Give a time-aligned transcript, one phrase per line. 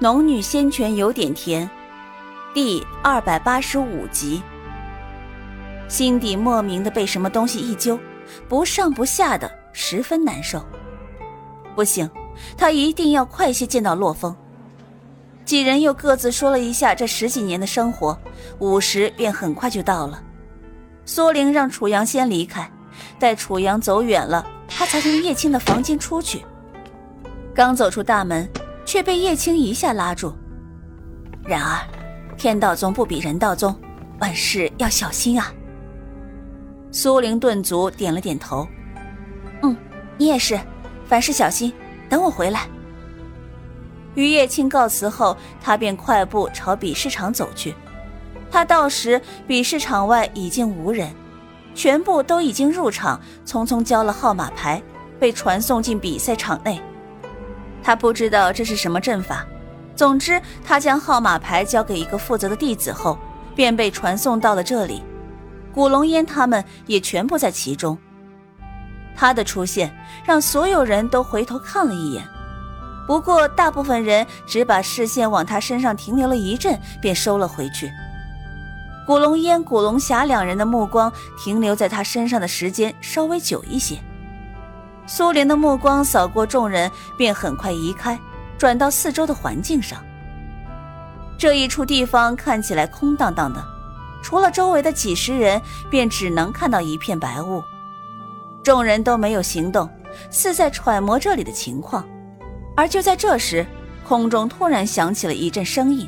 [0.00, 1.68] 农女仙泉有点甜，
[2.54, 4.40] 第二百八十五集。
[5.88, 7.98] 心底莫名的被什么东西一揪，
[8.48, 10.64] 不上不下的，十分难受。
[11.74, 12.08] 不行，
[12.56, 14.36] 他一定要快些见到洛风。
[15.44, 18.16] 几人又各自说了一下这十几年的生活，
[18.60, 20.22] 午时便很快就到了。
[21.04, 22.70] 苏玲让楚阳先离开，
[23.18, 26.44] 待楚阳走远了，他才从叶青的房间出去。
[27.52, 28.48] 刚走出大门。
[28.88, 30.34] 却被叶青一下拉住。
[31.44, 31.78] 然而，
[32.38, 33.78] 天道宗不比人道宗，
[34.18, 35.52] 万事要小心啊。
[36.90, 38.66] 苏灵顿足，点了点头。
[39.62, 39.76] 嗯，
[40.16, 40.58] 你也是，
[41.04, 41.70] 凡事小心。
[42.08, 42.62] 等我回来。
[44.14, 47.74] 与叶青告辞后，他便快步朝比试场走去。
[48.50, 51.14] 他到时，比试场外已经无人，
[51.74, 54.82] 全部都已经入场，匆匆交了号码牌，
[55.20, 56.80] 被传送进比赛场内。
[57.88, 59.46] 他不知道这是什么阵法，
[59.96, 63.18] 总之，他将号码牌交给一个负责的弟子后，
[63.56, 65.02] 便被传送到了这里。
[65.72, 67.96] 古龙烟他们也全部在其中。
[69.16, 69.90] 他的出现
[70.22, 72.22] 让所有人都回头看了一眼，
[73.06, 77.90] 不过大部分人只把视线往他身上停留了一阵，便收了回去。
[79.06, 81.10] 古龙烟、古龙霞两人的目光
[81.42, 83.98] 停留在他身上的时间稍微久一些。
[85.08, 88.20] 苏联的目光扫过众人，便很快移开，
[88.58, 90.04] 转到四周的环境上。
[91.38, 93.64] 这一处地方看起来空荡荡的，
[94.22, 97.64] 除了周围的几十人，便只能看到一片白雾。
[98.62, 99.88] 众人都没有行动，
[100.30, 102.06] 似在揣摩这里的情况。
[102.76, 103.66] 而就在这时，
[104.06, 106.06] 空中突然响起了一阵声音：“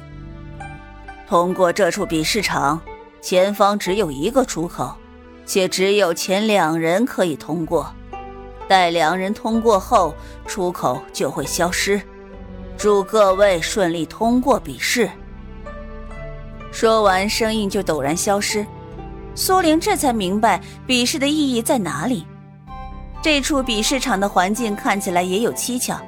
[1.26, 2.78] 通过这处比试场，
[3.22, 4.94] 前方只有一个出口，
[5.46, 7.90] 且只有前两人可以通过。”
[8.70, 10.14] 待两人通过后，
[10.46, 12.00] 出口就会消失。
[12.78, 15.10] 祝各位顺利通过比试。
[16.70, 18.64] 说完，声音就陡然消失。
[19.34, 22.24] 苏玲这才明白比试的意义在哪里。
[23.20, 26.00] 这处比试场的环境看起来也有蹊跷，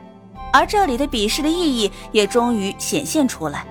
[0.52, 3.66] 而这里的比试的意义也终于显现出来。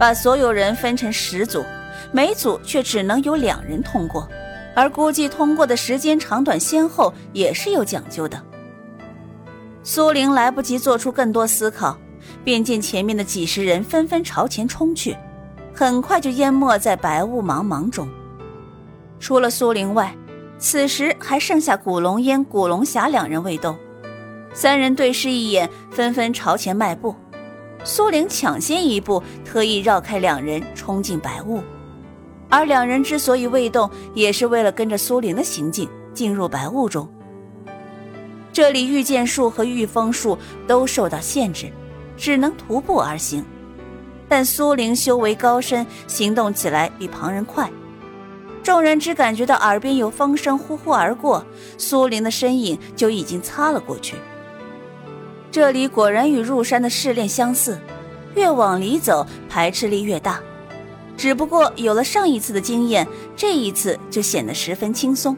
[0.00, 1.64] 把所有人分成十组，
[2.10, 4.28] 每组却只能有两人通过。
[4.74, 8.40] 而估计通过的时间长短先后也是有讲究的。
[9.82, 11.98] 苏玲来不及做出更多思考，
[12.44, 15.16] 便见前面的几十人纷纷朝前冲去，
[15.74, 18.08] 很快就淹没在白雾茫茫中。
[19.18, 20.14] 除了苏玲外，
[20.58, 23.76] 此时还剩下古龙烟、古龙霞两人未动。
[24.52, 27.14] 三人对视一眼，纷纷朝前迈步。
[27.82, 31.62] 苏玲抢先一步，特意绕开两人，冲进白雾。
[32.50, 37.08] 而两人之所以未动，也是为了跟着苏玲的行径进入白雾中。
[38.52, 41.70] 这里御剑术和御风术都受到限制，
[42.16, 43.44] 只能徒步而行。
[44.28, 47.70] 但苏玲修为高深，行动起来比旁人快。
[48.62, 51.46] 众人只感觉到耳边有风声呼呼而过，
[51.78, 54.16] 苏玲的身影就已经擦了过去。
[55.50, 57.80] 这里果然与入山的试炼相似，
[58.34, 60.40] 越往里走，排斥力越大。
[61.20, 65.36] 只不过有了上一次的经验，这一次就显得十分轻松。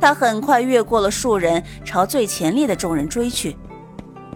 [0.00, 3.56] 他很快越过了数人，朝最前列的众人追去。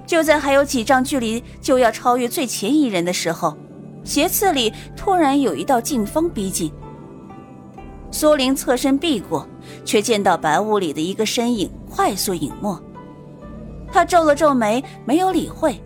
[0.05, 3.57] 就在还有几丈距离就要超越最前一人的时候，
[4.03, 6.73] 斜刺里突然有一道劲风逼近。
[8.11, 9.47] 苏林侧身避过，
[9.85, 12.77] 却见到白雾里的一个身影快速隐没。
[13.93, 15.81] 他皱了皱眉，没有理会。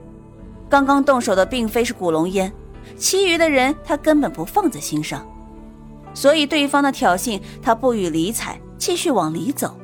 [0.66, 2.50] 刚刚动手的并非是古龙烟。
[2.96, 5.26] 其余的人他根本不放在心上，
[6.14, 9.76] 所以对方的挑衅他不予理睬，继续往里走。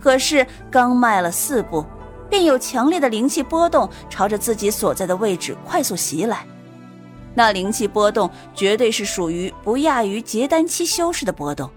[0.00, 1.84] 可是刚迈了四步，
[2.30, 6.46] 便有强烈的灵气波动朝着自己所在的位置快速袭来。
[7.34, 11.68] 那灵气波动绝对是属于不亚于结丹期修士的波动。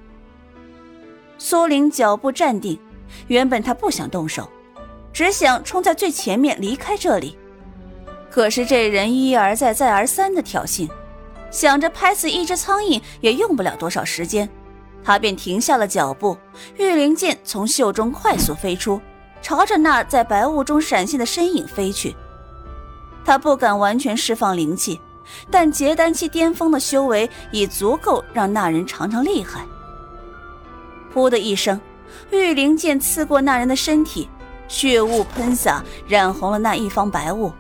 [1.38, 2.80] 苏玲脚步站定，
[3.28, 4.50] 原本他不想动手，
[5.12, 7.38] 只想冲在最前面离开这里。
[8.29, 10.87] 可是这人一而再、再而三的挑衅，
[11.49, 14.47] 想着拍死一只苍蝇也用不了多少时间，
[15.03, 16.37] 他便停下了脚步。
[16.78, 19.02] 玉灵剑从袖中快速飞出，
[19.41, 22.16] 朝着那在白雾中闪现的身影飞去。
[23.26, 24.99] 他不敢完全释放灵气，
[25.49, 29.66] 但结丹期巅峰的修为已足够让那人尝尝厉害。
[31.14, 31.79] 噗的一声，
[32.32, 34.29] 玉灵剑刺过那人的身体，
[34.67, 37.52] 血雾喷洒，染红了那一方白雾。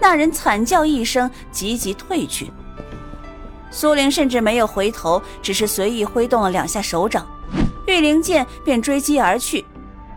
[0.00, 2.50] 那人惨叫一声，急急退去。
[3.70, 7.26] 苏玲甚至没有回头，只是随意挥动了两下手掌，
[7.86, 9.64] 玉灵剑便追击而去，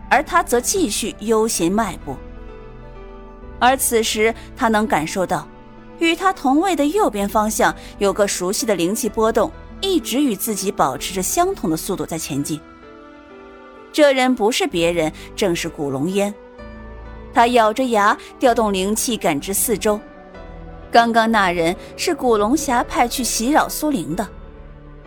[0.08, 2.16] 而他则继续悠闲迈步。
[3.58, 5.46] 而此时他能感受到，
[5.98, 12.60] 与他同位的右边方向有个熟悉的灵气波动，一直与自己保持着相同的速度在前进。
[13.92, 16.34] 这人不是别人，正是古龙烟。
[17.34, 19.98] 他咬着牙，调动灵气感知四周。
[20.90, 24.28] 刚刚那人是古龙侠派去袭扰苏灵的，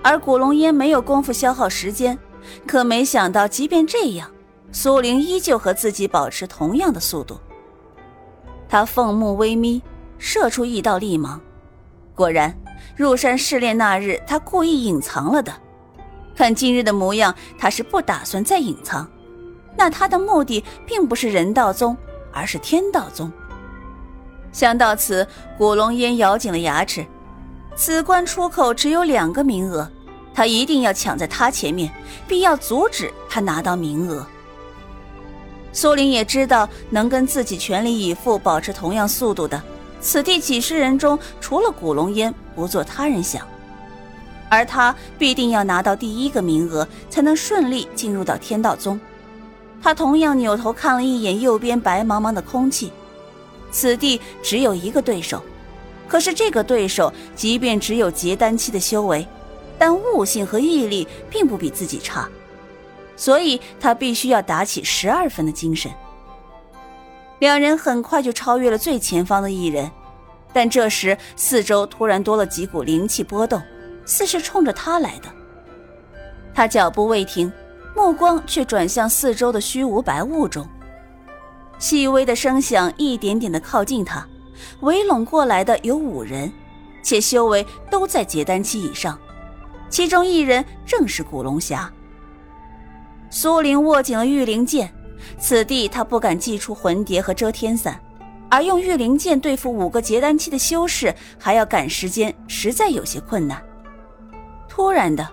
[0.01, 2.17] 而古龙烟没有功夫消耗时间，
[2.65, 4.31] 可没想到，即便这样，
[4.71, 7.39] 苏灵依旧和自己保持同样的速度。
[8.67, 9.81] 他凤目微眯，
[10.17, 11.39] 射出一道厉芒。
[12.15, 12.57] 果然，
[12.95, 15.53] 入山试炼那日，他故意隐藏了的。
[16.35, 19.07] 看今日的模样，他是不打算再隐藏。
[19.77, 21.95] 那他的目的并不是人道宗，
[22.35, 23.31] 而是天道宗。
[24.51, 25.25] 想到此，
[25.57, 27.05] 古龙烟咬紧了牙齿。
[27.75, 29.89] 此关出口只有两个名额，
[30.33, 31.91] 他一定要抢在他前面，
[32.27, 34.25] 必要阻止他拿到名额。
[35.73, 39.61] 苏玲也知道，能跟自己全力以赴、保持同样速度的，
[39.99, 43.45] 此地几十人中，除了古龙烟，不做他人想。
[44.47, 48.97] 而他必定要拿到第一个名额，才能顺利进入到天道宗。
[49.81, 52.91] 他同样扭头看了一眼右边白茫茫的空气，
[53.71, 55.41] 此地只有一个对手，
[56.07, 59.27] 可是这个对手即便只有结丹期的修为，
[59.77, 62.27] 但悟性和毅力并不比自己差。
[63.17, 65.91] 所以他必须要打起十二分的精神。
[67.39, 69.89] 两人很快就超越了最前方的一人，
[70.51, 73.61] 但这时四周突然多了几股灵气波动，
[74.03, 75.29] 似是冲着他来的。
[76.53, 77.51] 他脚步未停，
[77.95, 80.67] 目光却转向四周的虚无白雾中，
[81.79, 84.27] 细微的声响一点点的靠近他，
[84.81, 86.51] 围拢过来的有五人，
[87.01, 89.17] 且修为都在结丹期以上，
[89.89, 91.91] 其中一人正是古龙侠。
[93.29, 94.93] 苏玲握紧了御灵剑，
[95.39, 97.99] 此地他不敢祭出魂蝶和遮天伞，
[98.49, 103.61] 而用御灵剑对付五个结丹期的修士，还要赶时间，实在有些困难。
[104.67, 105.27] 突然的，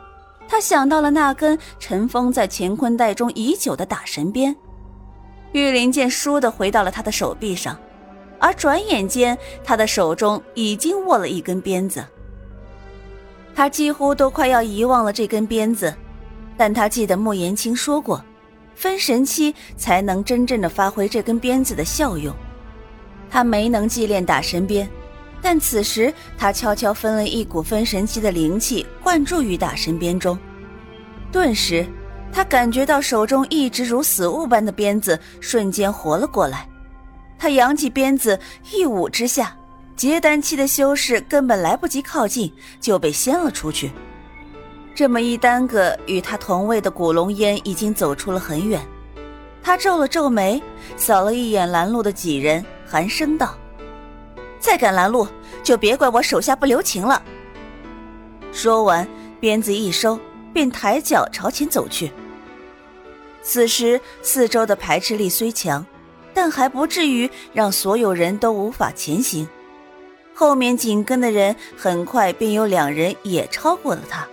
[0.52, 4.54] 他想到了那根尘封在乾坤袋中已久的打神鞭，
[5.52, 7.74] 玉灵剑倏地回到了他的手臂上，
[8.38, 12.04] 而转眼间，他的手中已经握了一根鞭子。
[13.54, 15.90] 他几乎都快要遗忘了这根鞭子。
[16.54, 18.22] 但他记得穆言青说过，
[18.74, 22.30] 分神期才能真正的发挥这根鞭子的效用。
[23.30, 24.86] 他没能祭炼打神鞭，
[25.42, 30.38] 但此时他悄悄分了一股分神期的灵气灌注于打神鞭中，
[31.32, 31.84] 顿时
[32.32, 36.66] 他感觉到手中一直如死物般的鞭子瞬间活了过来。
[37.36, 38.38] 他扬起鞭子
[38.72, 39.56] 一舞之下，
[39.96, 43.90] 结丹期的修士根本来不及靠近，就被掀了出去。
[44.94, 48.80] 这么一耽搁，与他同位的古龙烟已经走出了很远。
[49.62, 50.62] 他皱了皱眉，
[50.96, 53.56] 扫了一眼拦路的几人，寒声道
[54.62, 55.26] ：“再敢拦路，
[55.64, 57.20] 就别怪我手下不留情了。”
[58.52, 59.06] 说完，
[59.40, 60.18] 鞭子一收，
[60.52, 62.12] 便抬脚朝前走去。
[63.42, 65.84] 此时四周的排斥力虽强，
[66.32, 69.48] 但还不至于让所有人都无法前行。
[70.32, 74.26] 后面紧跟的人很快便有两人也超过了他。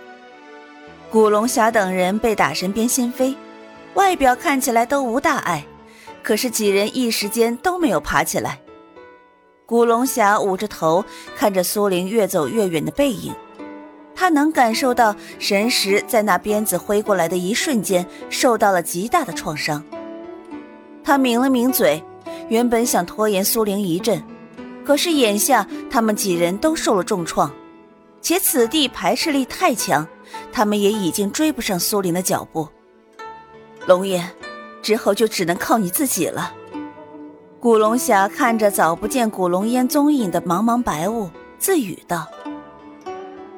[1.10, 3.34] 古龙侠等人被打神鞭掀飞，
[3.94, 5.66] 外表看起来都无大碍，
[6.22, 8.60] 可是几人一时间都没有爬起来。
[9.70, 11.04] 古龙侠捂着头，
[11.36, 13.32] 看着苏玲越走越远的背影，
[14.16, 19.80] 他能感受到神识在那鞭子挥过来的一瞬间受到了极大的创伤。
[21.04, 22.02] 他抿了抿嘴，
[22.48, 24.20] 原本想拖延苏玲一阵，
[24.84, 27.48] 可是眼下他们几人都受了重创，
[28.20, 30.04] 且此地排斥力太强。
[30.52, 32.68] 他们也已经追不上苏玲的脚步，
[33.86, 34.28] 龙爷，
[34.82, 36.56] 之后就只能靠你自己了。
[37.60, 42.26] 古龙侠看着早不见古龙烟踪影的茫茫白雾，自语道：“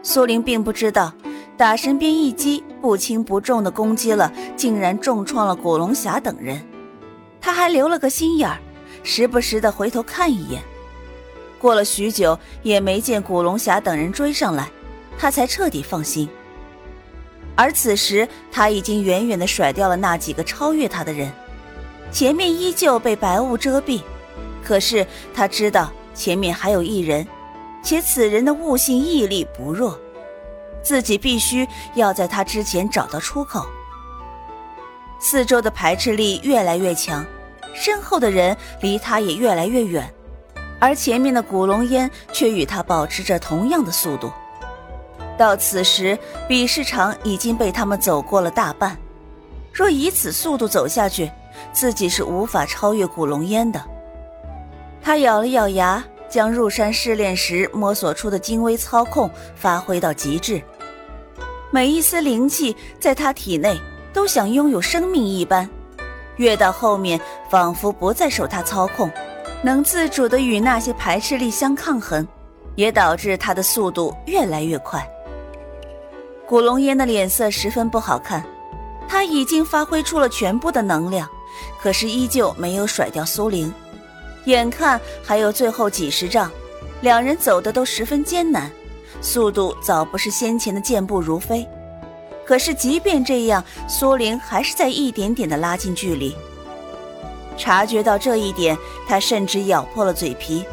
[0.03, 1.13] 苏玲并不知道，
[1.57, 6.61] 打神鞭一击不轻不重的攻击了，竟然重创了古龙侠等人。
[7.41, 8.59] 他还留了个心眼儿，
[9.05, 10.61] 时不时的回头看一眼。
[11.61, 14.69] 过了许久，也没见古龙侠等人追上来，
[15.17, 16.29] 他才彻底放心。”
[17.55, 21.31] 而此时，他已经远远的甩掉了那几个超越他的人，
[22.13, 24.03] 前面依旧被白雾遮蔽。
[24.63, 25.05] 可是
[25.35, 27.27] 他知道前面还有一人，
[27.83, 29.99] 且此人的悟性毅力不弱，
[30.83, 33.67] 自己必须要在他之前找到出口。
[35.19, 37.25] 四周的排斥力越来越强，
[37.75, 40.13] 身后的人离他也越来越远，
[40.79, 44.33] 而前面的古龙烟却与他保持着同样的速度。
[45.39, 48.97] 到此时，比试场已经被他们走过了大半。
[49.73, 51.31] 若以此速度走下去，
[51.73, 53.83] 自己是无法超越古龙烟的。
[55.03, 60.63] 他咬了咬牙，将入山试炼时摸索出的精微操控发挥到极致。
[61.71, 63.81] 每一丝灵气在他体内
[64.13, 65.69] 都想拥有生命一般，
[66.37, 69.11] 越到后面仿佛不再受他操控，
[69.63, 72.27] 能自主的与那些排斥力相抗衡，
[72.75, 75.07] 也导致他的速度越来越快。
[76.47, 78.45] 古龙烟的脸色十分不好看，
[79.09, 81.27] 他已经发挥出了全部的能量，
[81.81, 83.73] 可是依旧没有甩掉苏玲。
[84.47, 86.51] 眼看还有最后几十丈，
[87.01, 88.71] 两人走的都十分艰难。
[89.21, 91.65] 速度早不是先前的健步如飞，
[92.45, 96.35] 可是即便这样，苏玲还是在一点点的拉近距离。
[97.57, 100.65] 察觉到这一点，他甚至咬破了嘴皮，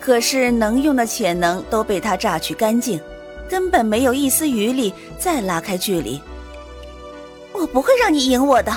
[0.00, 2.98] 可是能用的潜能都被他榨取干净，
[3.50, 6.18] 根本没有一丝余力再拉开距离。
[7.52, 8.72] 我不会让你赢我的，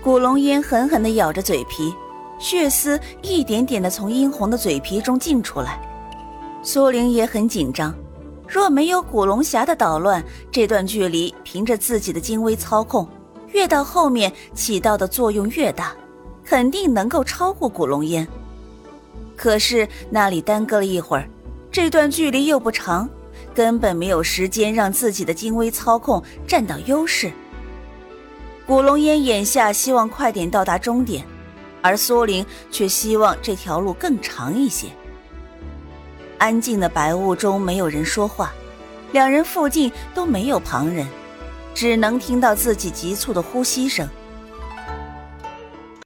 [0.00, 1.92] 古龙烟狠狠地咬着嘴皮，
[2.38, 5.80] 血丝一点点的从殷红的嘴皮中浸出来。
[6.62, 7.92] 苏玲也很紧张，
[8.46, 13.08] 若没有古龙霞的捣乱，这段距离凭着自己的精微操控，
[13.48, 15.92] 越到后面起到的作用越大，
[16.44, 18.26] 肯定能够超过古龙烟。
[19.36, 21.28] 可是那里耽搁了一会儿，
[21.72, 23.08] 这段距离又不长，
[23.52, 27.32] 根本没有时间让自己的精微操控占到优势。
[28.68, 31.24] 古龙烟眼下希望快点到达终点，
[31.80, 34.88] 而苏玲却希望这条路更长一些。
[36.36, 38.52] 安静的白雾中没有人说话，
[39.10, 41.08] 两人附近都没有旁人，
[41.74, 44.06] 只能听到自己急促的呼吸声。